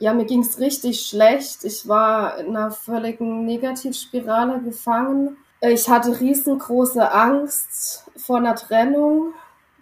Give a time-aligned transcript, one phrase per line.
[0.00, 1.62] ja, mir ging es richtig schlecht.
[1.64, 5.36] Ich war in einer völligen Negativspirale gefangen.
[5.60, 9.34] Ich hatte riesengroße Angst vor einer Trennung,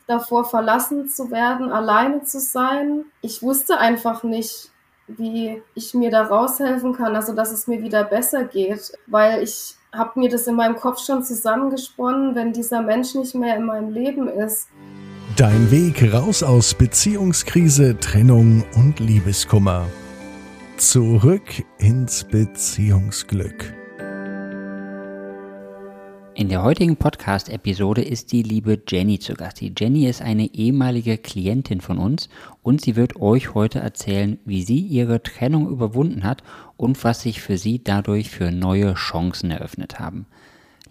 [0.08, 3.04] davor verlassen zu werden, alleine zu sein.
[3.22, 4.72] Ich wusste einfach nicht,
[5.06, 9.76] wie ich mir da raushelfen kann, also dass es mir wieder besser geht, weil ich
[9.92, 13.92] habe mir das in meinem Kopf schon zusammengesponnen, wenn dieser Mensch nicht mehr in meinem
[13.92, 14.66] Leben ist.
[15.36, 19.86] Dein Weg raus aus Beziehungskrise, Trennung und Liebeskummer.
[20.78, 23.74] Zurück ins Beziehungsglück.
[26.36, 29.60] In der heutigen Podcast-Episode ist die liebe Jenny zu Gast.
[29.60, 32.28] Die Jenny ist eine ehemalige Klientin von uns
[32.62, 36.44] und sie wird euch heute erzählen, wie sie ihre Trennung überwunden hat
[36.76, 40.26] und was sich für sie dadurch für neue Chancen eröffnet haben.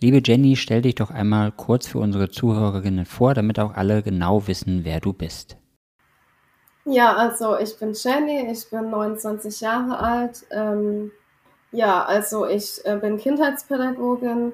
[0.01, 4.47] Liebe Jenny, stell dich doch einmal kurz für unsere Zuhörerinnen vor, damit auch alle genau
[4.47, 5.55] wissen, wer du bist.
[6.87, 10.45] Ja, also ich bin Jenny, ich bin 29 Jahre alt.
[10.51, 11.11] Ähm,
[11.71, 14.53] ja, also ich äh, bin Kindheitspädagogin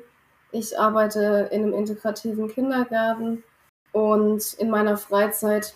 [0.53, 3.43] ich arbeite in einem integrativen Kindergarten
[3.91, 5.73] und in meiner Freizeit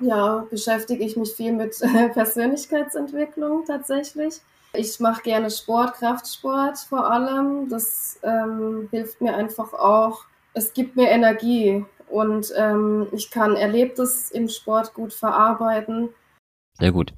[0.00, 1.78] ja, beschäftige ich mich viel mit
[2.12, 4.40] Persönlichkeitsentwicklung tatsächlich.
[4.72, 7.68] Ich mache gerne Sport, Kraftsport vor allem.
[7.68, 10.24] Das ähm, hilft mir einfach auch.
[10.54, 16.10] Es gibt mir Energie und ähm, ich kann Erlebtes im Sport gut verarbeiten.
[16.78, 17.12] Sehr gut.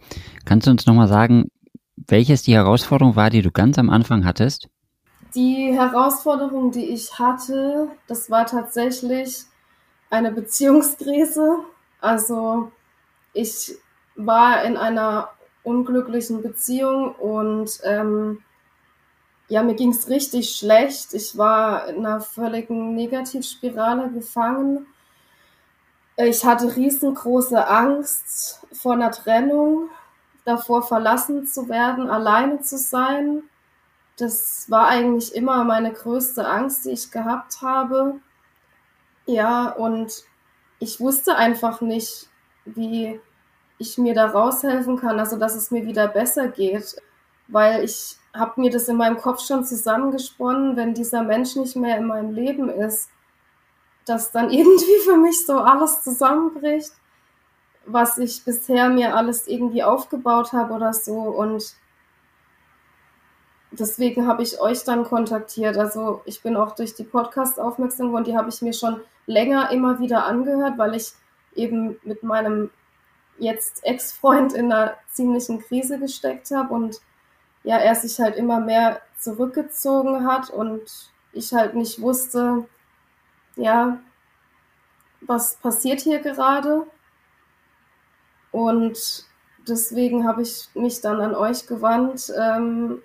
[0.45, 1.48] Kannst du uns nochmal sagen,
[1.97, 4.69] welches die Herausforderung war, die du ganz am Anfang hattest?
[5.34, 9.45] Die Herausforderung, die ich hatte, das war tatsächlich
[10.11, 11.59] eine Beziehungskrise.
[12.01, 12.70] Also
[13.33, 13.75] ich
[14.14, 15.31] war in einer
[15.62, 18.42] unglücklichen Beziehung und ähm,
[19.48, 21.14] ja, mir ging es richtig schlecht.
[21.14, 24.86] Ich war in einer völligen Negativspirale gefangen.
[26.16, 29.91] Ich hatte riesengroße Angst vor einer Trennung,
[30.44, 33.42] davor verlassen zu werden, alleine zu sein
[34.17, 38.19] das war eigentlich immer meine größte Angst, die ich gehabt habe.
[39.27, 40.24] Ja, und
[40.79, 42.29] ich wusste einfach nicht,
[42.64, 43.20] wie
[43.79, 46.96] ich mir da raushelfen kann, also dass es mir wieder besser geht,
[47.48, 51.98] weil ich habe mir das in meinem Kopf schon zusammengesponnen, wenn dieser Mensch nicht mehr
[51.98, 53.11] in meinem Leben ist,
[54.05, 56.92] dass dann irgendwie für mich so alles zusammenbricht,
[57.85, 61.77] was ich bisher mir alles irgendwie aufgebaut habe oder so und
[63.70, 65.77] deswegen habe ich euch dann kontaktiert.
[65.77, 69.70] Also ich bin auch durch die Podcasts aufmerksam geworden, die habe ich mir schon länger
[69.70, 71.13] immer wieder angehört, weil ich
[71.55, 72.70] eben mit meinem
[73.39, 77.01] jetzt Ex-Freund in einer ziemlichen Krise gesteckt habe und
[77.67, 80.83] ja, er sich halt immer mehr zurückgezogen hat und
[81.33, 82.65] ich halt nicht wusste,
[83.57, 83.99] ja,
[85.21, 86.87] was passiert hier gerade.
[88.53, 89.25] Und
[89.67, 93.03] deswegen habe ich mich dann an euch gewandt, ähm,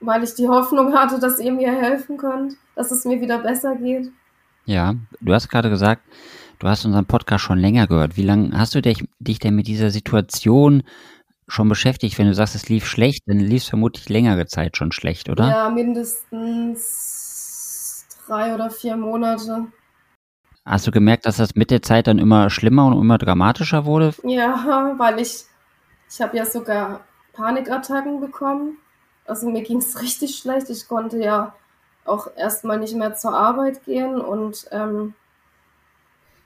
[0.00, 3.76] weil ich die Hoffnung hatte, dass ihr mir helfen könnt, dass es mir wieder besser
[3.76, 4.10] geht.
[4.64, 6.00] Ja, du hast gerade gesagt,
[6.60, 8.16] du hast unseren Podcast schon länger gehört.
[8.16, 10.82] Wie lange hast du dich, dich denn mit dieser Situation
[11.48, 12.18] schon beschäftigt?
[12.18, 15.48] Wenn du sagst, es lief schlecht, dann lief es vermutlich längere Zeit schon schlecht, oder?
[15.48, 17.06] Ja, mindestens
[18.26, 19.66] drei oder vier Monate.
[20.64, 24.14] Hast du gemerkt, dass das mit der Zeit dann immer schlimmer und immer dramatischer wurde?
[24.24, 25.44] Ja, weil ich,
[26.10, 27.00] ich habe ja sogar
[27.32, 28.78] Panikattacken bekommen.
[29.26, 30.68] Also mir ging es richtig schlecht.
[30.70, 31.54] Ich konnte ja
[32.04, 35.14] auch erstmal nicht mehr zur Arbeit gehen und ähm,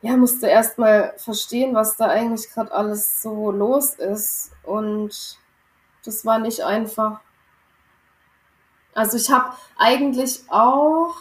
[0.03, 4.53] ja, musste erstmal verstehen, was da eigentlich gerade alles so los ist.
[4.65, 5.39] Und
[6.05, 7.21] das war nicht einfach.
[8.95, 11.15] Also ich habe eigentlich auch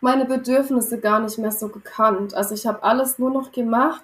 [0.00, 2.34] meine Bedürfnisse gar nicht mehr so gekannt.
[2.34, 4.02] Also ich habe alles nur noch gemacht,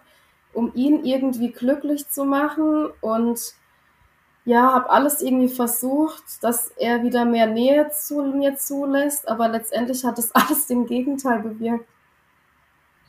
[0.52, 3.54] um ihn irgendwie glücklich zu machen und
[4.44, 10.04] ja, habe alles irgendwie versucht, dass er wieder mehr Nähe zu mir zulässt, aber letztendlich
[10.04, 11.87] hat es alles den Gegenteil bewirkt.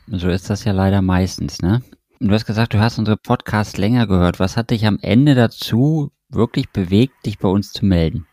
[0.06, 1.82] So ist das ja leider meistens, ne?
[2.20, 4.38] Du hast gesagt, du hast unsere Podcasts länger gehört.
[4.38, 8.26] Was hat dich am Ende dazu wirklich bewegt, dich bei uns zu melden?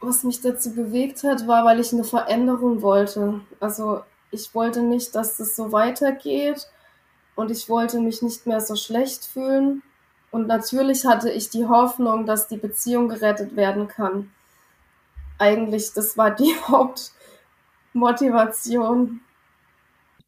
[0.00, 3.40] Was mich dazu bewegt hat, war, weil ich eine Veränderung wollte.
[3.60, 6.68] Also ich wollte nicht, dass es so weitergeht
[7.34, 9.82] und ich wollte mich nicht mehr so schlecht fühlen
[10.34, 14.32] und natürlich hatte ich die Hoffnung, dass die Beziehung gerettet werden kann.
[15.38, 16.52] Eigentlich, das war die
[17.94, 19.20] Hauptmotivation.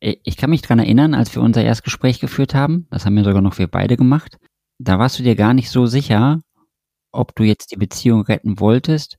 [0.09, 3.43] Ich kann mich daran erinnern, als wir unser Erstgespräch geführt haben, das haben ja sogar
[3.43, 4.37] noch wir beide gemacht,
[4.79, 6.43] da warst du dir gar nicht so sicher,
[7.11, 9.17] ob du jetzt die Beziehung retten wolltest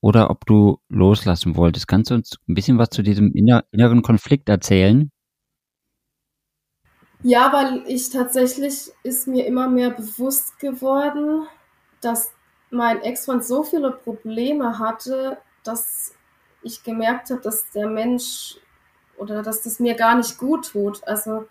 [0.00, 1.86] oder ob du loslassen wolltest.
[1.86, 5.10] Kannst du uns ein bisschen was zu diesem inneren Konflikt erzählen?
[7.22, 11.46] Ja, weil ich tatsächlich ist mir immer mehr bewusst geworden,
[12.00, 12.32] dass
[12.70, 16.14] mein Ex-Freund so viele Probleme hatte, dass
[16.62, 18.56] ich gemerkt habe, dass der Mensch
[19.18, 21.06] oder dass das mir gar nicht gut tut.
[21.06, 21.46] Also,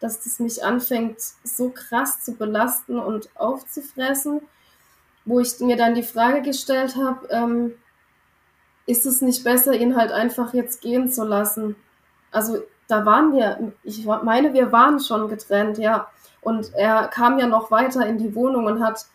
[0.00, 4.40] dass das mich anfängt, so krass zu belasten und aufzufressen,
[5.24, 7.74] wo ich mir dann die Frage gestellt habe, ähm,
[8.86, 11.76] ist es nicht besser, ihn halt einfach jetzt gehen zu lassen?
[12.32, 16.08] Also, da waren wir, ich meine, wir waren schon getrennt, ja.
[16.40, 19.06] Und er kam ja noch weiter in die Wohnung und hat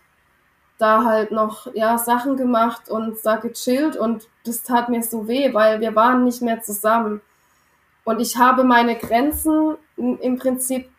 [0.77, 5.53] da halt noch ja Sachen gemacht und da gechillt und das tat mir so weh,
[5.53, 7.21] weil wir waren nicht mehr zusammen.
[8.07, 10.89] Und ich habe meine Grenzen im Prinzip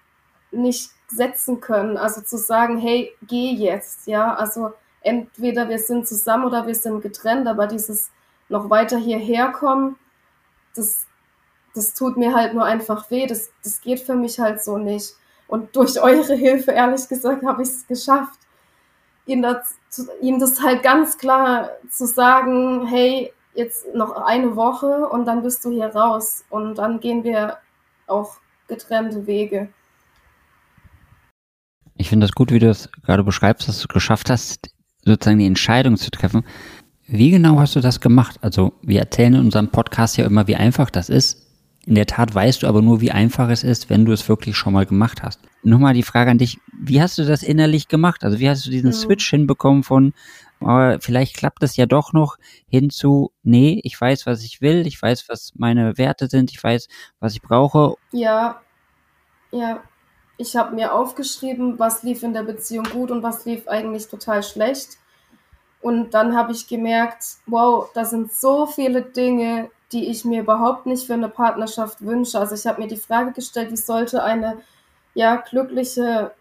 [0.50, 1.96] nicht setzen können.
[1.96, 4.34] Also zu sagen, hey, geh jetzt, ja.
[4.34, 8.10] Also entweder wir sind zusammen oder wir sind getrennt, aber dieses
[8.50, 9.96] noch weiter hierher kommen,
[10.76, 11.06] das,
[11.74, 13.26] das tut mir halt nur einfach weh.
[13.26, 15.14] Das, das geht für mich halt so nicht.
[15.46, 18.38] Und durch eure Hilfe, ehrlich gesagt, habe ich es geschafft
[19.28, 19.76] ihm das,
[20.20, 25.64] ihm das halt ganz klar zu sagen, hey, jetzt noch eine Woche und dann bist
[25.64, 27.58] du hier raus und dann gehen wir
[28.06, 28.36] auch
[28.68, 29.68] getrennte Wege.
[31.96, 34.70] Ich finde das gut, wie du es gerade beschreibst, dass du es geschafft hast,
[35.04, 36.44] sozusagen die Entscheidung zu treffen.
[37.08, 38.36] Wie genau hast du das gemacht?
[38.42, 41.44] Also wir erzählen in unserem Podcast ja immer, wie einfach das ist.
[41.84, 44.56] In der Tat weißt du aber nur, wie einfach es ist, wenn du es wirklich
[44.56, 45.40] schon mal gemacht hast.
[45.64, 48.22] Nochmal die Frage an dich, wie hast du das innerlich gemacht?
[48.22, 48.96] Also wie hast du diesen ja.
[48.96, 50.12] Switch hinbekommen von,
[50.60, 52.36] oh, vielleicht klappt es ja doch noch,
[52.68, 56.62] hin zu, nee, ich weiß, was ich will, ich weiß, was meine Werte sind, ich
[56.62, 56.88] weiß,
[57.20, 57.94] was ich brauche.
[58.12, 58.60] Ja,
[59.50, 59.82] ja.
[60.40, 64.44] Ich habe mir aufgeschrieben, was lief in der Beziehung gut und was lief eigentlich total
[64.44, 64.98] schlecht.
[65.80, 70.86] Und dann habe ich gemerkt, wow, da sind so viele Dinge, die ich mir überhaupt
[70.86, 72.38] nicht für eine Partnerschaft wünsche.
[72.38, 74.58] Also ich habe mir die Frage gestellt, wie sollte eine
[75.14, 76.32] ja glückliche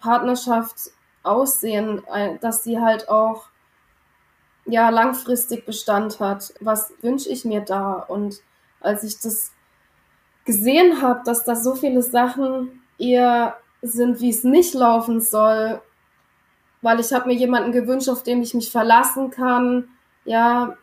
[0.00, 0.90] Partnerschaft
[1.22, 2.02] aussehen,
[2.40, 3.46] dass sie halt auch
[4.66, 6.54] ja langfristig Bestand hat.
[6.60, 7.94] Was wünsche ich mir da?
[7.94, 8.40] Und
[8.80, 9.52] als ich das
[10.44, 15.80] gesehen habe, dass da so viele Sachen eher sind, wie es nicht laufen soll,
[16.82, 19.88] weil ich habe mir jemanden gewünscht, auf den ich mich verlassen kann,
[20.24, 20.76] ja,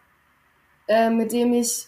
[0.87, 1.87] äh, mit dem ich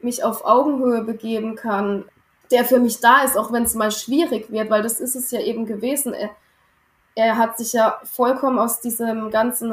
[0.00, 2.04] mich auf Augenhöhe begeben kann,
[2.50, 5.30] der für mich da ist, auch wenn es mal schwierig wird, weil das ist es
[5.30, 6.12] ja eben gewesen.
[6.12, 6.30] Er,
[7.14, 9.72] er hat sich ja vollkommen aus diesem Ganzen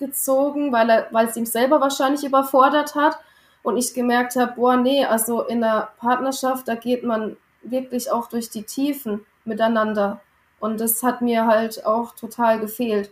[0.00, 3.18] rausgezogen, weil er, weil es ihm selber wahrscheinlich überfordert hat.
[3.62, 8.28] Und ich gemerkt habe, boah, nee, also in der Partnerschaft, da geht man wirklich auch
[8.28, 10.20] durch die Tiefen miteinander.
[10.60, 13.10] Und das hat mir halt auch total gefehlt.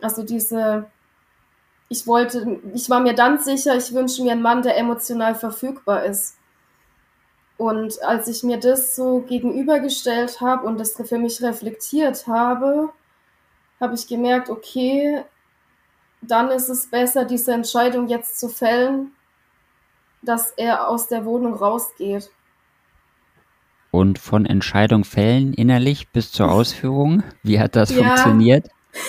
[0.00, 0.86] Also diese,
[1.88, 6.04] ich wollte, ich war mir dann sicher, ich wünsche mir einen Mann, der emotional verfügbar
[6.04, 6.38] ist.
[7.56, 12.90] Und als ich mir das so gegenübergestellt habe und das für mich reflektiert habe,
[13.80, 15.24] habe ich gemerkt, okay,
[16.30, 19.12] dann ist es besser, diese Entscheidung jetzt zu fällen,
[20.22, 22.30] dass er aus der Wohnung rausgeht.
[23.90, 28.02] Und von Entscheidung fällen innerlich bis zur Ausführung, wie hat das ja.
[28.02, 28.68] funktioniert?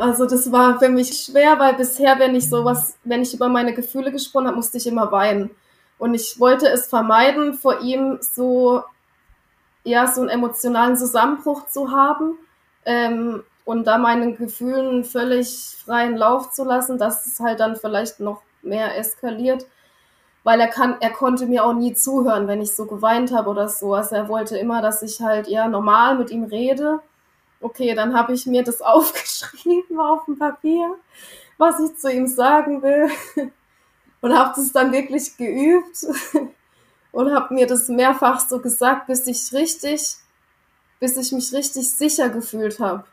[0.00, 3.74] Also das war für mich schwer, weil bisher, wenn ich sowas, wenn ich über meine
[3.74, 5.50] Gefühle gesprochen habe, musste ich immer weinen.
[5.98, 8.84] Und ich wollte es vermeiden, vor ihm so,
[9.82, 12.38] ja, so einen emotionalen Zusammenbruch zu haben
[12.88, 18.20] ähm, und da meinen Gefühlen völlig freien Lauf zu lassen, dass es halt dann vielleicht
[18.20, 19.66] noch mehr eskaliert.
[20.44, 23.68] Weil er kann, er konnte mir auch nie zuhören, wenn ich so geweint habe oder
[23.68, 23.94] so.
[23.94, 27.00] Also er wollte immer, dass ich halt ja normal mit ihm rede
[27.60, 30.96] okay, dann habe ich mir das aufgeschrieben auf dem Papier,
[31.56, 33.10] was ich zu ihm sagen will
[34.20, 36.06] und habe das dann wirklich geübt
[37.12, 40.16] und habe mir das mehrfach so gesagt, bis ich richtig,
[41.00, 43.04] bis ich mich richtig sicher gefühlt habe.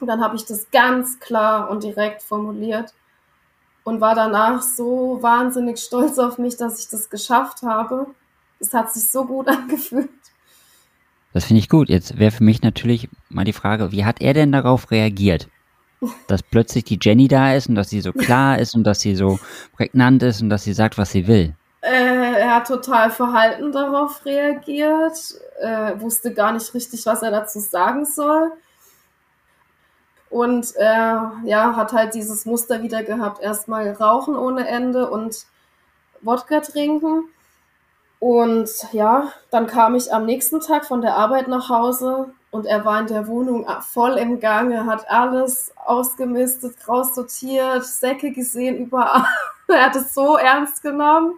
[0.00, 2.92] Und dann habe ich das ganz klar und direkt formuliert
[3.84, 8.06] und war danach so wahnsinnig stolz auf mich, dass ich das geschafft habe.
[8.58, 10.10] Es hat sich so gut angefühlt.
[11.32, 11.88] Das finde ich gut.
[11.88, 15.48] Jetzt wäre für mich natürlich mal die Frage, wie hat er denn darauf reagiert?
[16.28, 19.16] Dass plötzlich die Jenny da ist und dass sie so klar ist und dass sie
[19.16, 19.38] so
[19.74, 21.54] prägnant ist und dass sie sagt, was sie will.
[21.80, 25.18] Äh, er hat total verhalten darauf reagiert,
[25.60, 28.52] äh, wusste gar nicht richtig, was er dazu sagen soll.
[30.34, 35.46] Und er ja, hat halt dieses Muster wieder gehabt, erstmal rauchen ohne Ende und
[36.22, 37.28] Wodka trinken.
[38.18, 42.84] Und ja, dann kam ich am nächsten Tag von der Arbeit nach Hause und er
[42.84, 49.24] war in der Wohnung voll im Gange, hat alles ausgemistet, raussortiert, Säcke gesehen überall.
[49.68, 51.34] er hat es so ernst genommen.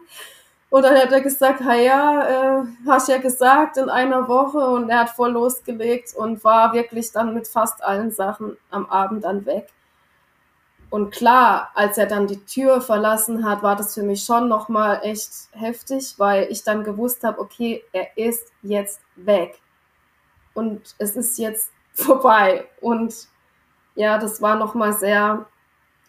[0.69, 4.59] Und dann hat er gesagt, ja, äh, hast ja gesagt, in einer Woche.
[4.59, 9.25] Und er hat voll losgelegt und war wirklich dann mit fast allen Sachen am Abend
[9.25, 9.69] dann weg.
[10.91, 15.01] Und klar, als er dann die Tür verlassen hat, war das für mich schon nochmal
[15.03, 19.61] echt heftig, weil ich dann gewusst habe, okay, er ist jetzt weg.
[20.55, 22.67] Und es ist jetzt vorbei.
[22.81, 23.15] Und
[23.95, 25.47] ja, das war nochmal sehr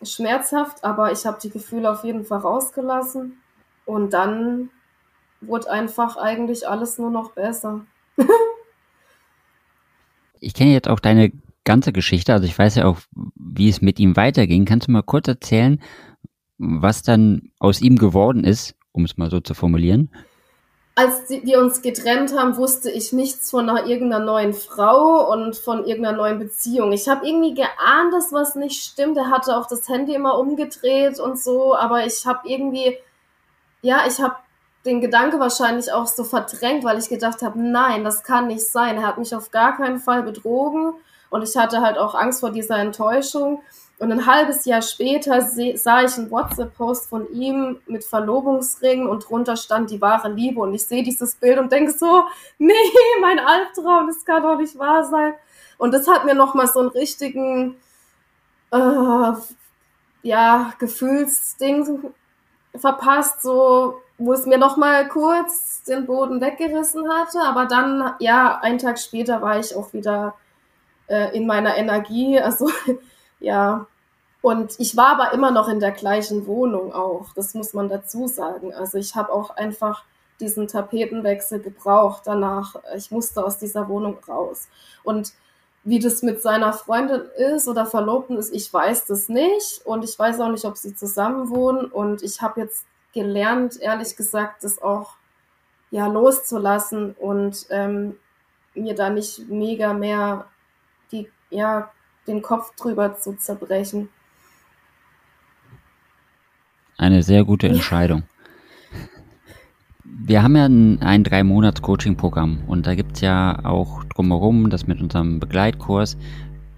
[0.03, 3.41] schmerzhaft, aber ich habe die Gefühle auf jeden Fall rausgelassen.
[3.87, 4.69] Und dann
[5.39, 7.85] wurde einfach eigentlich alles nur noch besser.
[10.41, 11.31] ich kenne jetzt auch deine
[11.63, 12.97] ganze Geschichte, also ich weiß ja auch,
[13.35, 14.65] wie es mit ihm weiterging.
[14.65, 15.81] Kannst du mal kurz erzählen,
[16.57, 20.09] was dann aus ihm geworden ist, um es mal so zu formulieren?
[20.95, 25.85] Als wir uns getrennt haben, wusste ich nichts von einer, irgendeiner neuen Frau und von
[25.85, 26.91] irgendeiner neuen Beziehung.
[26.91, 29.15] Ich habe irgendwie geahnt, dass was nicht stimmt.
[29.15, 32.97] Er hatte auch das Handy immer umgedreht und so, aber ich habe irgendwie,
[33.81, 34.35] ja, ich habe
[34.85, 38.97] den Gedanke wahrscheinlich auch so verdrängt, weil ich gedacht habe, nein, das kann nicht sein.
[38.97, 40.93] Er hat mich auf gar keinen Fall betrogen
[41.29, 43.61] und ich hatte halt auch Angst vor dieser Enttäuschung.
[43.99, 49.57] Und ein halbes Jahr später sah ich einen WhatsApp-Post von ihm mit Verlobungsring und drunter
[49.57, 50.61] stand die wahre Liebe.
[50.61, 52.23] Und ich sehe dieses Bild und denke so,
[52.59, 52.73] nee,
[53.21, 55.33] mein Albtraum, das kann doch nicht wahr sein.
[55.79, 57.75] Und das hat mir nochmal so einen richtigen,
[58.71, 59.31] äh,
[60.21, 62.13] ja, Gefühlsding
[62.77, 67.39] verpasst, so, wo es mir nochmal kurz den Boden weggerissen hatte.
[67.41, 70.35] Aber dann, ja, einen Tag später war ich auch wieder
[71.07, 72.39] äh, in meiner Energie.
[72.43, 72.69] Also
[73.39, 73.85] ja.
[74.41, 77.33] Und ich war aber immer noch in der gleichen Wohnung auch.
[77.35, 78.73] Das muss man dazu sagen.
[78.73, 80.03] Also ich habe auch einfach
[80.39, 82.75] diesen Tapetenwechsel gebraucht danach.
[82.95, 84.67] Ich musste aus dieser Wohnung raus.
[85.03, 85.33] Und
[85.87, 87.21] wie das mit seiner Freundin
[87.55, 89.85] ist oder Verlobten ist, ich weiß das nicht.
[89.85, 91.85] Und ich weiß auch nicht, ob sie zusammen wohnen.
[91.85, 95.13] Und ich habe jetzt gelernt, ehrlich gesagt, das auch
[95.89, 98.17] ja loszulassen und ähm,
[98.75, 100.47] mir da nicht mega mehr
[101.13, 101.89] die, ja,
[102.27, 104.09] den Kopf drüber zu zerbrechen.
[106.97, 108.23] Eine sehr gute Entscheidung.
[110.09, 114.69] Wir haben ja ein, ein drei Monats Coaching-Programm und da gibt es ja auch drumherum
[114.69, 116.17] das mit unserem Begleitkurs.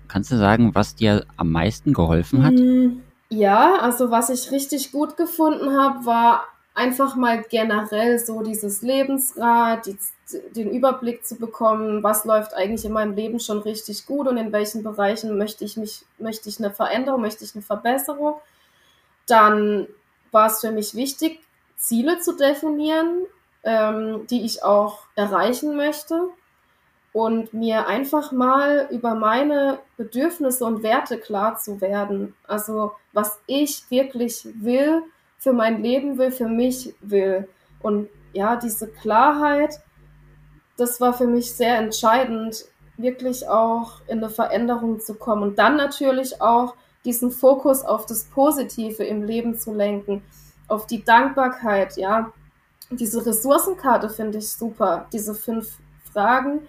[0.07, 2.53] Kannst du sagen, was dir am meisten geholfen hat?
[2.53, 8.81] Mm, ja, also was ich richtig gut gefunden habe, war einfach mal generell so dieses
[8.81, 9.97] Lebensrad, die,
[10.55, 14.51] den Überblick zu bekommen, was läuft eigentlich in meinem Leben schon richtig gut und in
[14.51, 18.35] welchen Bereichen möchte ich mich, möchte ich eine Veränderung, möchte ich eine Verbesserung.
[19.27, 19.87] Dann
[20.31, 21.41] war es für mich wichtig,
[21.79, 23.25] Ziele zu definieren,
[23.63, 26.29] ähm, die ich auch erreichen möchte
[27.13, 32.35] und mir einfach mal über meine Bedürfnisse und Werte klar zu werden.
[32.47, 35.01] Also was ich wirklich will,
[35.37, 37.47] für mein Leben will, für mich will.
[37.81, 39.79] Und ja, diese Klarheit,
[40.77, 42.65] das war für mich sehr entscheidend,
[42.97, 45.43] wirklich auch in eine Veränderung zu kommen.
[45.43, 50.21] Und dann natürlich auch diesen Fokus auf das Positive im Leben zu lenken,
[50.69, 52.31] auf die Dankbarkeit, ja.
[52.91, 55.77] Diese Ressourcenkarte finde ich super, diese fünf
[56.11, 56.67] Fragen,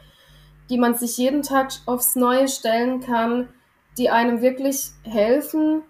[0.68, 3.48] die man sich jeden Tag aufs Neue stellen kann,
[3.96, 5.82] die einem wirklich helfen,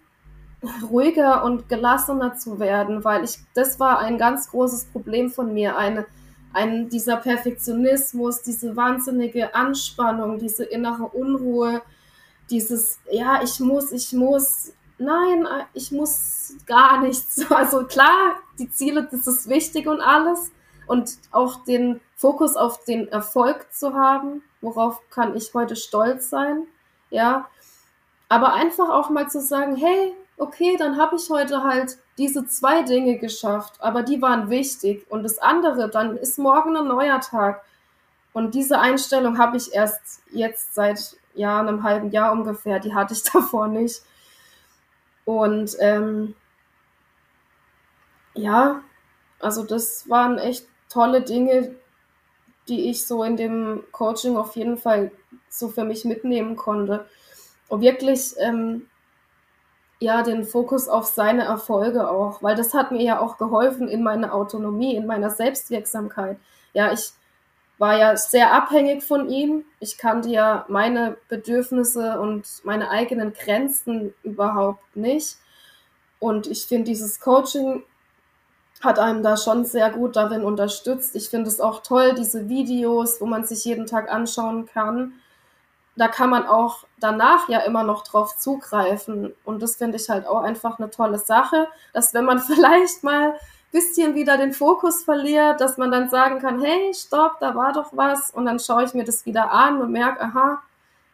[0.91, 5.77] ruhiger und gelassener zu werden, weil ich, das war ein ganz großes Problem von mir,
[5.77, 6.07] eine,
[6.53, 11.83] ein, dieser Perfektionismus, diese wahnsinnige Anspannung, diese innere Unruhe,
[12.51, 17.45] dieses, ja, ich muss, ich muss, nein, ich muss gar nichts.
[17.51, 20.53] Also klar, die Ziele, das ist wichtig und alles.
[20.87, 26.67] Und auch den Fokus auf den Erfolg zu haben, worauf kann ich heute stolz sein,
[27.11, 27.49] ja.
[28.29, 32.83] Aber einfach auch mal zu sagen, hey, okay, dann habe ich heute halt diese zwei
[32.83, 35.07] Dinge geschafft, aber die waren wichtig.
[35.11, 37.63] Und das andere, dann ist morgen ein neuer Tag.
[38.33, 42.79] Und diese Einstellung habe ich erst jetzt seit ja, einem halben Jahr ungefähr.
[42.81, 44.03] Die hatte ich davor nicht.
[45.39, 46.35] Und ähm,
[48.35, 48.83] ja,
[49.39, 51.77] also das waren echt tolle Dinge,
[52.69, 55.13] die ich so in dem Coaching auf jeden Fall
[55.49, 57.07] so für mich mitnehmen konnte.
[57.69, 58.89] Und wirklich ähm,
[60.01, 64.03] ja, den Fokus auf seine Erfolge auch, weil das hat mir ja auch geholfen in
[64.03, 66.39] meiner Autonomie, in meiner Selbstwirksamkeit.
[66.73, 67.13] Ja, ich
[67.81, 69.65] war ja sehr abhängig von ihm.
[69.81, 75.39] Ich kannte ja meine Bedürfnisse und meine eigenen Grenzen überhaupt nicht.
[76.19, 77.83] Und ich finde, dieses Coaching
[78.83, 81.17] hat einem da schon sehr gut darin unterstützt.
[81.17, 85.15] Ich finde es auch toll, diese Videos, wo man sich jeden Tag anschauen kann
[86.01, 89.35] da kann man auch danach ja immer noch drauf zugreifen.
[89.45, 93.35] Und das finde ich halt auch einfach eine tolle Sache, dass wenn man vielleicht mal
[93.73, 97.91] bisschen wieder den Fokus verliert, dass man dann sagen kann, hey, stopp, da war doch
[97.93, 98.31] was.
[98.31, 100.63] Und dann schaue ich mir das wieder an und merke, aha,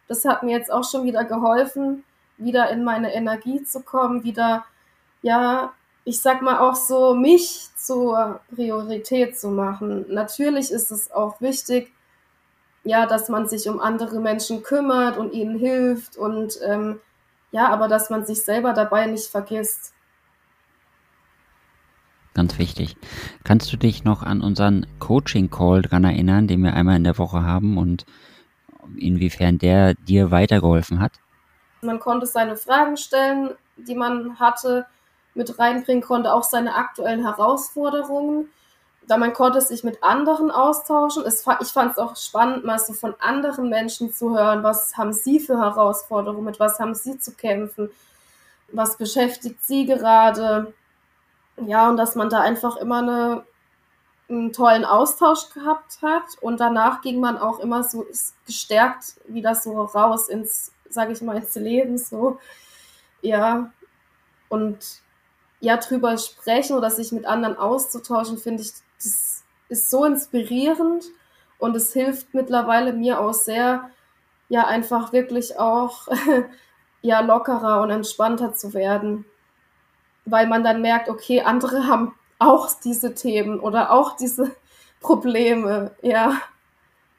[0.09, 2.05] das hat mir jetzt auch schon wieder geholfen,
[2.39, 4.65] wieder in meine Energie zu kommen, wieder,
[5.23, 5.73] ja,
[6.05, 10.07] ich sag mal auch so, mich zur Priorität zu machen.
[10.09, 11.93] Natürlich ist es auch wichtig,
[12.85, 17.01] ja, dass man sich um andere Menschen kümmert und ihnen hilft und ähm,
[17.51, 19.93] ja, aber dass man sich selber dabei nicht vergisst.
[22.37, 22.99] Ganz wichtig.
[23.45, 27.43] Kannst du dich noch an unseren Coaching-Call dran erinnern, den wir einmal in der Woche
[27.43, 28.05] haben und
[28.95, 31.13] inwiefern der dir weitergeholfen hat?
[31.81, 34.85] Man konnte seine Fragen stellen, die man hatte,
[35.33, 38.51] mit reinbringen konnte, auch seine aktuellen Herausforderungen.
[39.09, 41.25] Da man konnte sich mit anderen austauschen.
[41.25, 45.15] Es, ich fand es auch spannend, mal so von anderen Menschen zu hören, was haben
[45.15, 47.89] sie für Herausforderungen, mit was haben sie zu kämpfen,
[48.73, 50.75] was beschäftigt sie gerade.
[51.65, 53.47] Ja, und dass man da einfach immer eine,
[54.29, 58.07] einen tollen Austausch gehabt hat und danach ging man auch immer so
[58.47, 62.39] gestärkt wieder so raus ins sage ich mal, ins Leben so.
[63.23, 63.73] Ja,
[64.49, 65.03] und
[65.61, 71.05] ja, drüber sprechen oder sich mit anderen auszutauschen, finde ich, das ist so inspirierend
[71.59, 73.91] und es hilft mittlerweile mir auch sehr,
[74.49, 76.09] ja, einfach wirklich auch,
[77.03, 79.25] ja, lockerer und entspannter zu werden.
[80.27, 84.51] Weil man dann merkt, okay, andere haben auch diese Themen oder auch diese
[85.01, 86.41] Probleme, ja.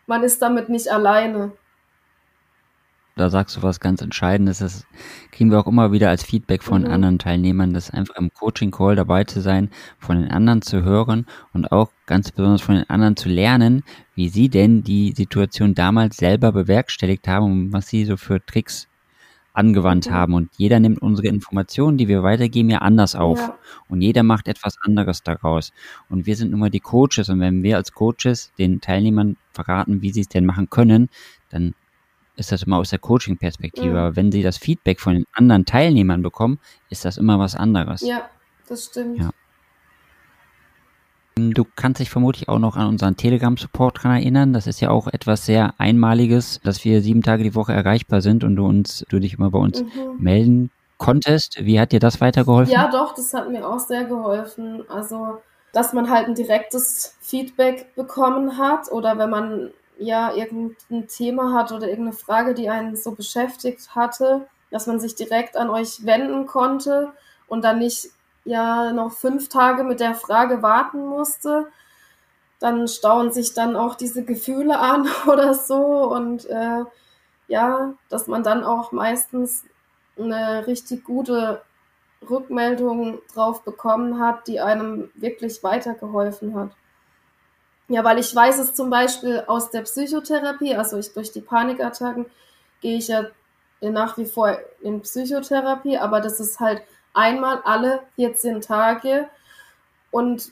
[0.05, 1.51] Man ist damit nicht alleine
[3.17, 4.59] da sagst du was ganz Entscheidendes.
[4.59, 4.85] Das
[5.31, 6.91] kriegen wir auch immer wieder als Feedback von mhm.
[6.91, 11.71] anderen Teilnehmern, das einfach im Coaching-Call dabei zu sein, von den anderen zu hören und
[11.71, 13.83] auch ganz besonders von den anderen zu lernen,
[14.15, 18.87] wie sie denn die Situation damals selber bewerkstelligt haben und was sie so für Tricks
[19.57, 20.13] angewandt mhm.
[20.13, 20.33] haben.
[20.33, 23.39] Und jeder nimmt unsere Informationen, die wir weitergeben, ja anders auf.
[23.39, 23.57] Ja.
[23.89, 25.73] Und jeder macht etwas anderes daraus.
[26.09, 27.29] Und wir sind nun mal die Coaches.
[27.29, 31.09] Und wenn wir als Coaches den Teilnehmern verraten, wie sie es denn machen können,
[31.49, 31.73] dann
[32.35, 33.89] ist das immer aus der Coaching-Perspektive.
[33.89, 33.97] Mhm.
[33.97, 36.59] Aber wenn sie das Feedback von den anderen Teilnehmern bekommen,
[36.89, 38.01] ist das immer was anderes.
[38.01, 38.29] Ja,
[38.67, 39.19] das stimmt.
[39.19, 39.31] Ja.
[41.37, 44.53] Du kannst dich vermutlich auch noch an unseren Telegram-Support dran erinnern.
[44.53, 48.43] Das ist ja auch etwas sehr Einmaliges, dass wir sieben Tage die Woche erreichbar sind
[48.43, 50.17] und du uns, du dich immer bei uns mhm.
[50.17, 51.63] melden konntest.
[51.63, 52.73] Wie hat dir das weitergeholfen?
[52.73, 54.83] Ja, doch, das hat mir auch sehr geholfen.
[54.89, 55.39] Also,
[55.73, 59.69] dass man halt ein direktes Feedback bekommen hat oder wenn man
[59.99, 65.15] ja irgendein Thema hat oder irgendeine Frage, die einen so beschäftigt hatte, dass man sich
[65.15, 67.13] direkt an euch wenden konnte
[67.47, 68.09] und dann nicht
[68.47, 71.67] ja noch fünf Tage mit der Frage warten musste.
[72.59, 76.83] Dann stauen sich dann auch diese Gefühle an oder so und äh,
[77.47, 79.63] ja, dass man dann auch meistens
[80.17, 81.61] eine richtig gute
[82.27, 86.71] Rückmeldung drauf bekommen hat, die einem wirklich weitergeholfen hat.
[87.89, 92.25] Ja, weil ich weiß es zum Beispiel aus der Psychotherapie, also ich durch die Panikattacken
[92.81, 93.27] gehe ich ja
[93.81, 96.81] nach wie vor in Psychotherapie, aber das ist halt
[97.17, 99.27] einmal alle 14 Tage.
[100.11, 100.51] Und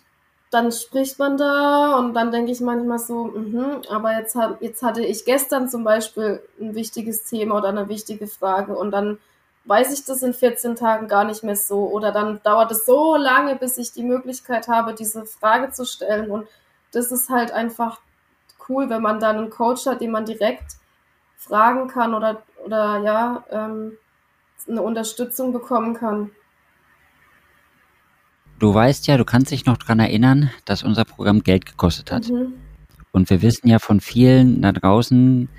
[0.51, 4.83] dann spricht man da und dann denke ich manchmal so, mh, aber jetzt, hat, jetzt
[4.83, 9.17] hatte ich gestern zum Beispiel ein wichtiges Thema oder eine wichtige Frage und dann
[9.65, 11.87] weiß ich das in 14 Tagen gar nicht mehr so.
[11.89, 16.29] Oder dann dauert es so lange, bis ich die Möglichkeit habe, diese Frage zu stellen.
[16.29, 16.47] Und
[16.91, 17.99] das ist halt einfach
[18.69, 20.77] cool, wenn man dann einen Coach hat, den man direkt
[21.37, 23.97] fragen kann oder, oder ja, ähm,
[24.67, 26.31] eine Unterstützung bekommen kann.
[28.59, 32.29] Du weißt ja, du kannst dich noch daran erinnern, dass unser Programm Geld gekostet hat.
[32.29, 32.53] Mhm.
[33.11, 35.49] Und wir wissen ja von vielen da draußen,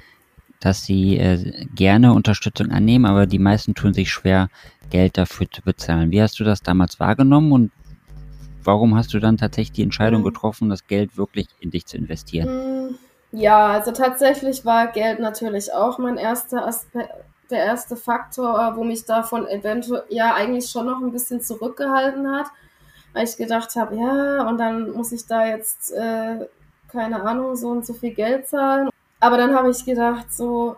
[0.61, 4.48] dass sie äh, gerne Unterstützung annehmen, aber die meisten tun sich schwer,
[4.90, 6.11] Geld dafür zu bezahlen.
[6.11, 7.72] Wie hast du das damals wahrgenommen und
[8.62, 10.26] warum hast du dann tatsächlich die Entscheidung mhm.
[10.26, 12.88] getroffen, das Geld wirklich in dich zu investieren?
[12.88, 12.94] Mm,
[13.32, 17.11] ja, also tatsächlich war Geld natürlich auch mein erster Aspekt,
[17.50, 22.46] der erste Faktor, wo mich davon eventuell ja eigentlich schon noch ein bisschen zurückgehalten hat,
[23.16, 26.46] weil ich gedacht habe, ja, und dann muss ich da jetzt, äh,
[26.92, 28.90] keine Ahnung, so und so viel Geld zahlen.
[29.20, 30.76] Aber dann habe ich gedacht, so,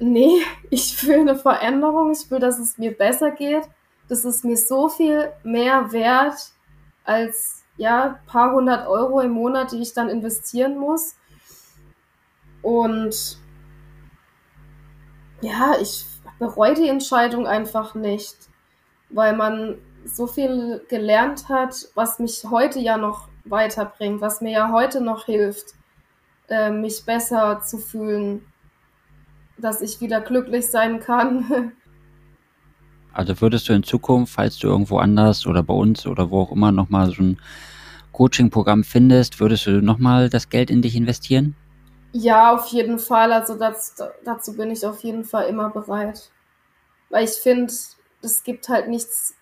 [0.00, 3.62] nee, ich will eine Veränderung, ich will, dass es mir besser geht.
[4.08, 6.50] Das ist mir so viel mehr wert,
[7.04, 11.14] als ja paar hundert Euro im Monat, die ich dann investieren muss.
[12.60, 13.38] Und
[15.42, 16.06] ja, ich
[16.40, 18.36] bereue die Entscheidung einfach nicht,
[19.10, 24.72] weil man so viel gelernt hat, was mich heute ja noch weiterbringt, was mir ja
[24.72, 25.74] heute noch hilft,
[26.48, 28.44] äh, mich besser zu fühlen,
[29.58, 31.72] dass ich wieder glücklich sein kann.
[33.12, 36.52] Also würdest du in Zukunft, falls du irgendwo anders oder bei uns oder wo auch
[36.52, 37.40] immer nochmal so ein
[38.12, 41.56] Coaching-Programm findest, würdest du nochmal das Geld in dich investieren?
[42.12, 43.32] Ja, auf jeden Fall.
[43.32, 46.30] Also das, dazu bin ich auf jeden Fall immer bereit.
[47.08, 47.72] weil ich finde,
[48.20, 49.34] es gibt halt nichts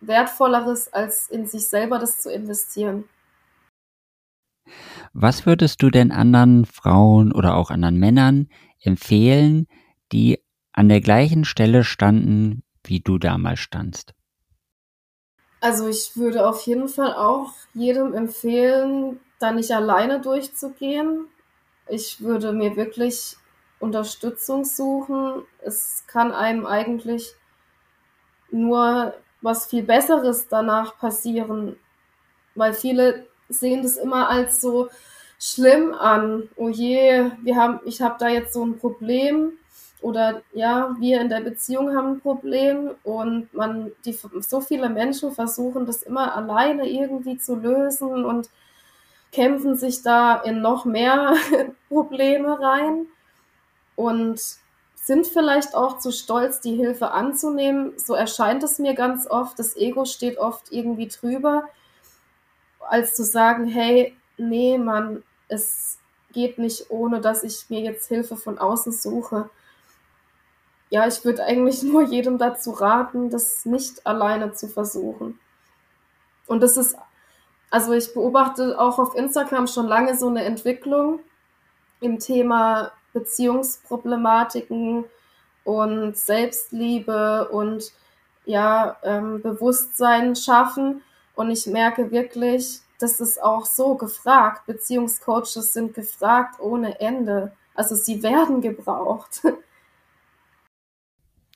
[0.00, 3.04] Wertvolleres, als in sich selber das zu investieren.
[5.12, 8.48] Was würdest du denn anderen Frauen oder auch anderen Männern
[8.80, 9.66] empfehlen,
[10.12, 14.14] die an der gleichen Stelle standen, wie du damals standst?
[15.60, 21.26] Also ich würde auf jeden Fall auch jedem empfehlen, da nicht alleine durchzugehen.
[21.88, 23.36] Ich würde mir wirklich
[23.80, 25.42] Unterstützung suchen.
[25.64, 27.34] Es kann einem eigentlich
[28.50, 31.76] nur was viel Besseres danach passieren,
[32.54, 34.88] weil viele sehen das immer als so
[35.38, 36.48] schlimm an.
[36.56, 39.52] Oh je, wir haben, ich habe da jetzt so ein Problem.
[40.00, 42.90] Oder ja, wir in der Beziehung haben ein Problem.
[43.04, 48.50] Und man, die, so viele Menschen versuchen das immer alleine irgendwie zu lösen und
[49.32, 51.34] kämpfen sich da in noch mehr
[51.88, 53.06] Probleme rein.
[53.96, 54.40] Und
[55.08, 57.98] sind vielleicht auch zu stolz, die Hilfe anzunehmen.
[57.98, 59.58] So erscheint es mir ganz oft.
[59.58, 61.64] Das Ego steht oft irgendwie drüber,
[62.78, 65.98] als zu sagen, hey, nee, Mann, es
[66.32, 69.50] geht nicht, ohne dass ich mir jetzt Hilfe von außen suche
[70.90, 75.38] ja, ich würde eigentlich nur jedem dazu raten, das nicht alleine zu versuchen.
[76.46, 76.96] Und das ist,
[77.70, 81.20] also ich beobachte auch auf Instagram schon lange so eine Entwicklung
[82.00, 85.04] im Thema Beziehungsproblematiken
[85.64, 87.92] und Selbstliebe und
[88.44, 91.02] ja, ähm, Bewusstsein schaffen.
[91.34, 94.66] Und ich merke wirklich, das ist auch so gefragt.
[94.66, 97.52] Beziehungscoaches sind gefragt ohne Ende.
[97.74, 99.42] Also sie werden gebraucht.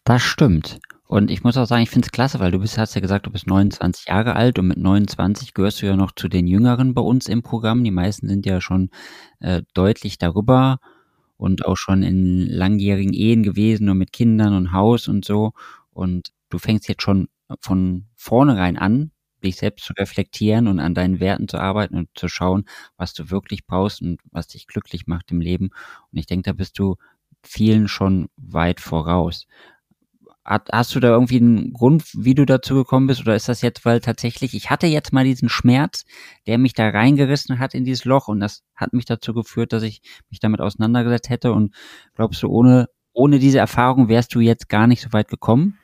[0.05, 0.81] Das stimmt.
[1.07, 3.27] Und ich muss auch sagen, ich finde es klasse, weil du bist, hast ja gesagt,
[3.27, 6.93] du bist 29 Jahre alt und mit 29 gehörst du ja noch zu den Jüngeren
[6.93, 7.85] bei uns im Programm.
[7.85, 8.91] Die meisten sind ja schon
[9.39, 10.79] äh, deutlich darüber
[11.43, 15.55] und auch schon in langjährigen Ehen gewesen und mit Kindern und Haus und so.
[15.91, 17.29] Und du fängst jetzt schon
[17.61, 19.11] von vornherein an,
[19.43, 22.65] dich selbst zu reflektieren und an deinen Werten zu arbeiten und zu schauen,
[22.97, 25.71] was du wirklich brauchst und was dich glücklich macht im Leben.
[26.13, 26.95] Und ich denke, da bist du
[27.43, 29.49] vielen schon weit voraus.
[30.45, 33.21] Hast du da irgendwie einen Grund, wie du dazu gekommen bist?
[33.21, 36.05] Oder ist das jetzt, weil tatsächlich, ich hatte jetzt mal diesen Schmerz,
[36.49, 39.85] der mich da reingerissen hat in dieses Loch und das hat mich dazu geführt, dass
[39.85, 41.53] ich mich damit auseinandergesetzt hätte.
[41.53, 41.75] Und
[42.17, 45.79] glaubst du, ohne, ohne diese Erfahrung wärst du jetzt gar nicht so weit gekommen?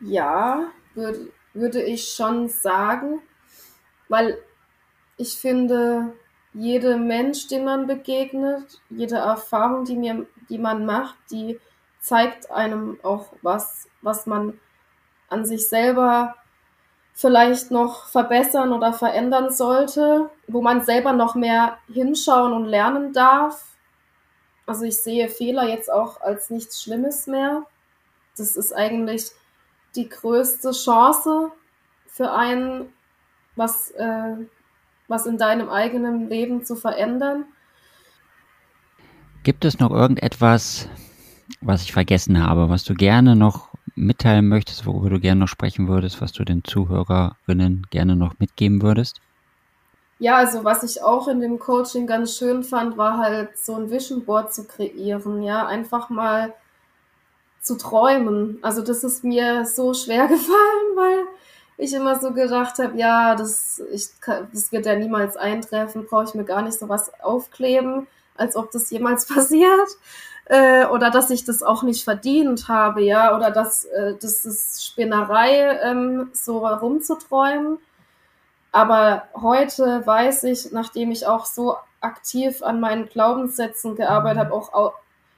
[0.00, 3.20] Ja, würde, würde ich schon sagen,
[4.08, 4.38] weil
[5.16, 6.12] ich finde,
[6.52, 11.58] jeder Mensch, dem man begegnet, jede Erfahrung, die mir, die man macht, die
[12.00, 14.58] zeigt einem auch was, was man
[15.28, 16.34] an sich selber
[17.12, 23.76] vielleicht noch verbessern oder verändern sollte, wo man selber noch mehr hinschauen und lernen darf.
[24.66, 27.64] Also ich sehe Fehler jetzt auch als nichts Schlimmes mehr.
[28.36, 29.32] Das ist eigentlich
[29.96, 31.50] die größte Chance
[32.06, 32.92] für einen,
[33.56, 34.36] was, äh,
[35.08, 37.44] was in deinem eigenen Leben zu verändern.
[39.42, 40.88] Gibt es noch irgendetwas,
[41.60, 45.88] was ich vergessen habe, was du gerne noch mitteilen möchtest, worüber du gerne noch sprechen
[45.88, 49.20] würdest, was du den Zuhörerinnen gerne noch mitgeben würdest?
[50.18, 53.90] Ja, also was ich auch in dem Coaching ganz schön fand, war halt so ein
[53.90, 56.52] Vision Board zu kreieren, ja, einfach mal
[57.62, 58.58] zu träumen.
[58.62, 61.24] Also das ist mir so schwer gefallen, weil
[61.78, 66.34] ich immer so gedacht habe, ja, das, ich, das wird ja niemals eintreffen, brauche ich
[66.34, 69.88] mir gar nicht so was aufkleben, als ob das jemals passiert
[70.50, 74.84] äh, oder dass ich das auch nicht verdient habe, ja, oder dass äh, das ist
[74.84, 77.78] Spinnerei, ähm, so herumzuträumen.
[78.72, 84.72] Aber heute weiß ich, nachdem ich auch so aktiv an meinen Glaubenssätzen gearbeitet habe, auch,
[84.72, 84.94] auch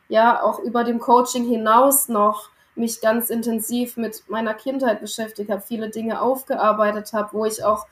[0.08, 5.60] ja auch über dem Coaching hinaus noch mich ganz intensiv mit meiner Kindheit beschäftigt habe,
[5.60, 7.86] viele Dinge aufgearbeitet habe, wo ich auch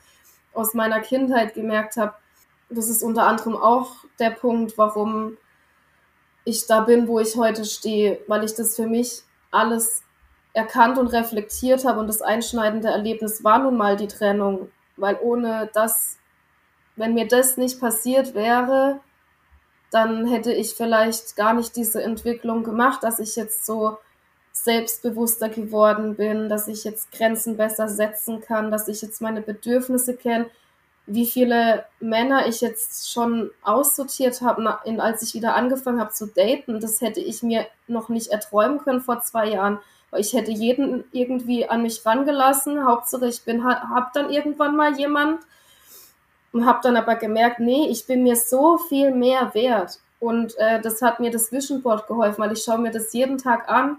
[0.53, 2.15] aus meiner Kindheit gemerkt habe,
[2.71, 5.37] das ist unter anderem auch der Punkt, warum
[6.43, 10.03] ich da bin, wo ich heute stehe, weil ich das für mich alles
[10.53, 11.99] erkannt und reflektiert habe.
[11.99, 16.17] Und das einschneidende Erlebnis war nun mal die Trennung, weil ohne das,
[16.95, 18.99] wenn mir das nicht passiert wäre,
[19.91, 23.97] dann hätte ich vielleicht gar nicht diese Entwicklung gemacht, dass ich jetzt so
[24.53, 30.15] selbstbewusster geworden bin, dass ich jetzt Grenzen besser setzen kann, dass ich jetzt meine Bedürfnisse
[30.15, 30.49] kenne,
[31.07, 36.79] wie viele Männer ich jetzt schon aussortiert habe, als ich wieder angefangen habe zu daten.
[36.79, 41.03] Das hätte ich mir noch nicht erträumen können vor zwei Jahren, weil ich hätte jeden
[41.11, 42.85] irgendwie an mich rangelassen.
[42.85, 45.41] Hauptsache, ich bin, habe dann irgendwann mal jemand
[46.53, 49.99] und habe dann aber gemerkt, nee, ich bin mir so viel mehr wert.
[50.19, 53.39] Und äh, das hat mir das Vision Board geholfen, weil ich schaue mir das jeden
[53.39, 53.97] Tag an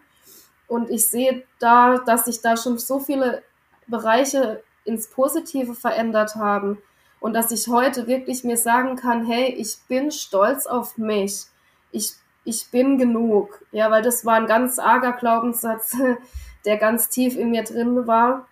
[0.68, 3.42] Und ich sehe da, dass sich da schon so viele
[3.88, 6.78] Bereiche ins Positive verändert haben
[7.22, 11.44] und dass ich heute wirklich mir sagen kann, hey, ich bin stolz auf mich.
[11.92, 13.64] Ich, ich bin genug.
[13.70, 15.96] Ja, weil das war ein ganz arger Glaubenssatz,
[16.64, 18.48] der ganz tief in mir drin war.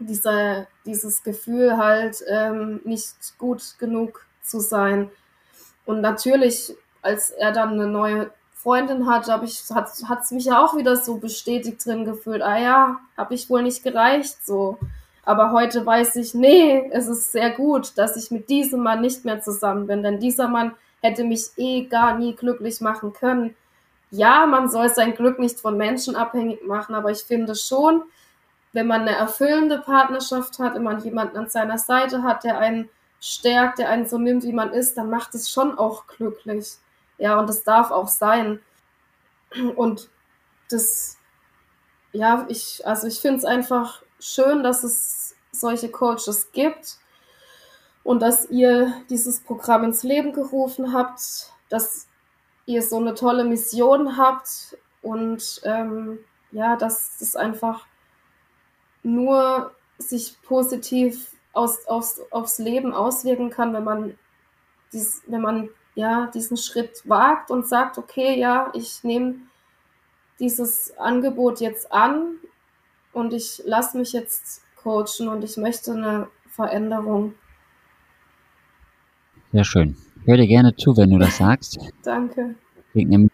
[0.00, 5.12] Dieser, dieses Gefühl halt, ähm, nicht gut genug zu sein.
[5.84, 10.64] Und natürlich, als er dann eine neue Freundin hatte, habe ich, hat es mich ja
[10.64, 12.42] auch wieder so bestätigt drin gefühlt.
[12.42, 14.76] Ah ja, habe ich wohl nicht gereicht, so.
[15.28, 19.26] Aber heute weiß ich, nee, es ist sehr gut, dass ich mit diesem Mann nicht
[19.26, 23.54] mehr zusammen bin, denn dieser Mann hätte mich eh gar nie glücklich machen können.
[24.10, 28.04] Ja, man soll sein Glück nicht von Menschen abhängig machen, aber ich finde schon,
[28.72, 32.88] wenn man eine erfüllende Partnerschaft hat, wenn man jemanden an seiner Seite hat, der einen
[33.20, 36.76] stärkt, der einen so nimmt, wie man ist, dann macht es schon auch glücklich.
[37.18, 38.60] Ja, und das darf auch sein.
[39.76, 40.08] Und
[40.70, 41.18] das,
[42.12, 46.98] ja, ich, also ich finde es einfach schön, dass es solche Coaches gibt
[48.04, 52.08] und dass ihr dieses Programm ins Leben gerufen habt, dass
[52.66, 56.18] ihr so eine tolle Mission habt und ähm,
[56.50, 57.86] ja, dass es einfach
[59.02, 64.18] nur sich positiv aus, aufs, aufs Leben auswirken kann, wenn man,
[64.92, 69.36] dies, wenn man ja, diesen Schritt wagt und sagt, okay, ja, ich nehme
[70.38, 72.36] dieses Angebot jetzt an
[73.12, 77.34] und ich lasse mich jetzt coachen und ich möchte eine Veränderung.
[79.52, 79.96] Sehr schön.
[80.20, 81.78] Ich höre dir gerne zu, wenn du das sagst.
[82.02, 82.54] Danke.
[82.92, 83.32] Klingt nämlich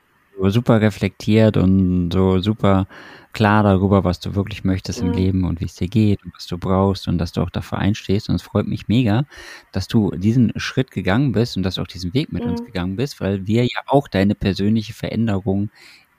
[0.49, 2.87] super reflektiert und so super
[3.33, 5.09] klar darüber, was du wirklich möchtest mhm.
[5.09, 7.51] im Leben und wie es dir geht und was du brauchst und dass du auch
[7.51, 8.29] dafür einstehst.
[8.29, 9.25] Und es freut mich mega,
[9.73, 12.53] dass du diesen Schritt gegangen bist und dass du auch diesen Weg mit mhm.
[12.53, 15.71] uns gegangen bist, weil wir ja auch deine persönliche Veränderung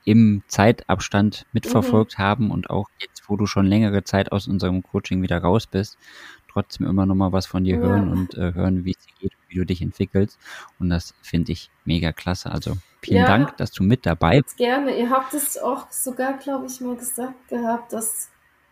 [0.04, 2.24] im Zeitabstand mitverfolgt mhm.
[2.24, 5.98] haben und auch jetzt, wo du schon längere Zeit aus unserem Coaching wieder raus bist,
[6.52, 7.82] trotzdem immer noch mal was von dir ja.
[7.82, 10.40] hören und äh, hören, wie es dir geht, wie du dich entwickelst.
[10.80, 12.52] Und das finde ich mega klasse.
[12.52, 14.58] Also vielen ja, Dank, dass du mit dabei bist.
[14.58, 14.98] Gerne.
[14.98, 18.30] Ihr habt es auch sogar, glaube ich, mal gesagt gehabt, dass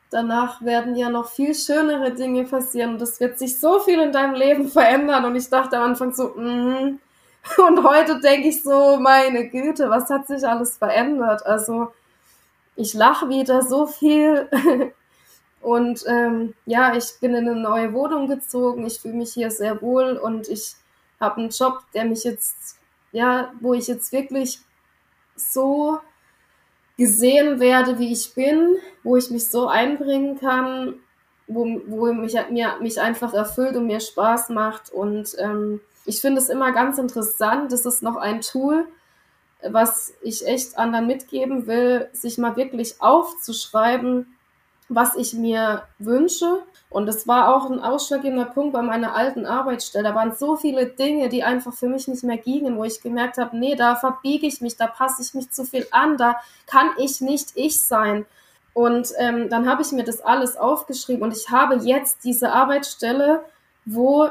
[0.09, 4.11] danach werden ja noch viel schönere Dinge passieren und es wird sich so viel in
[4.11, 5.25] deinem Leben verändern.
[5.25, 6.99] Und ich dachte am Anfang so, mm,
[7.57, 11.45] und heute denke ich so, meine Güte, was hat sich alles verändert?
[11.45, 11.91] Also
[12.75, 14.49] ich lache wieder so viel.
[15.61, 18.85] Und ähm, ja, ich bin in eine neue Wohnung gezogen.
[18.85, 20.75] Ich fühle mich hier sehr wohl und ich
[21.21, 22.75] habe einen Job, der mich jetzt,
[23.13, 24.59] ja, wo ich jetzt wirklich
[25.37, 25.99] so
[26.97, 30.95] gesehen werde, wie ich bin, wo ich mich so einbringen kann,
[31.47, 34.91] wo, wo mich, mir, mich einfach erfüllt und mir Spaß macht.
[34.91, 37.71] Und ähm, ich finde es immer ganz interessant.
[37.71, 38.85] Das ist noch ein Tool,
[39.69, 44.35] was ich echt anderen mitgeben will, sich mal wirklich aufzuschreiben,
[44.89, 46.63] was ich mir wünsche.
[46.89, 50.09] Und das war auch ein ausschlaggebender Punkt bei meiner alten Arbeitsstelle.
[50.09, 53.37] Da waren so viele Dinge, die einfach für mich nicht mehr gingen, wo ich gemerkt
[53.37, 56.35] habe, nee, da verbiege ich mich, da passe ich mich zu viel an, da
[56.67, 58.25] kann ich nicht ich sein.
[58.73, 63.43] Und ähm, dann habe ich mir das alles aufgeschrieben und ich habe jetzt diese Arbeitsstelle,
[63.85, 64.29] wo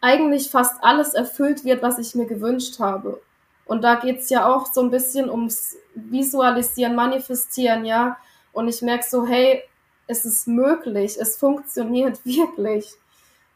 [0.00, 3.20] eigentlich fast alles erfüllt wird, was ich mir gewünscht habe.
[3.68, 8.16] Und da geht's ja auch so ein bisschen ums Visualisieren, Manifestieren, ja.
[8.52, 9.62] Und ich merke so, hey,
[10.06, 12.90] es ist möglich, es funktioniert wirklich.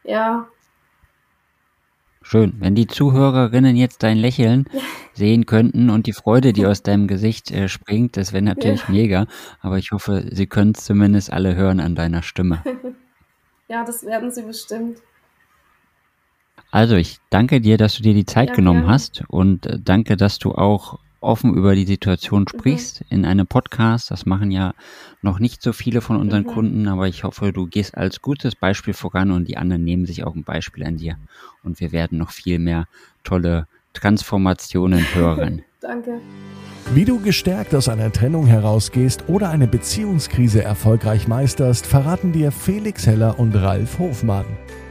[0.05, 0.47] Ja.
[2.21, 2.55] Schön.
[2.59, 4.67] Wenn die Zuhörerinnen jetzt dein Lächeln
[5.15, 8.91] sehen könnten und die Freude, die aus deinem Gesicht äh, springt, das wäre natürlich ja.
[8.91, 9.27] mega.
[9.61, 12.63] Aber ich hoffe, sie können es zumindest alle hören an deiner Stimme.
[13.69, 14.99] ja, das werden sie bestimmt.
[16.73, 18.95] Also ich danke dir, dass du dir die Zeit ja, genommen gerne.
[18.95, 22.49] hast und äh, danke, dass du auch offen über die Situation mhm.
[22.49, 23.07] sprichst mhm.
[23.11, 24.11] in einem Podcast.
[24.11, 24.73] Das machen ja
[25.21, 26.49] noch nicht so viele von unseren mhm.
[26.49, 30.25] Kunden, aber ich hoffe, du gehst als gutes Beispiel voran und die anderen nehmen sich
[30.25, 31.17] auch ein Beispiel an dir.
[31.63, 32.89] Und wir werden noch viel mehr
[33.23, 35.63] tolle Transformationen hören.
[35.81, 36.21] Danke.
[36.95, 43.07] Wie du gestärkt aus einer Trennung herausgehst oder eine Beziehungskrise erfolgreich meisterst, verraten dir Felix
[43.07, 44.47] Heller und Ralf Hofmann.